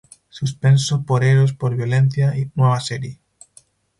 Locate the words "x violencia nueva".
1.51-2.79